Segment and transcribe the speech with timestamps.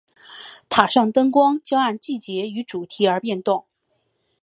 [0.67, 3.67] 塔上灯光将按季节与主题而变动。